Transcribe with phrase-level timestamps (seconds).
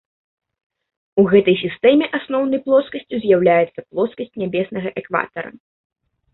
[1.23, 5.49] У гэтай сістэме асноўнай плоскасцю з'яўляецца плоскасць нябеснага экватара.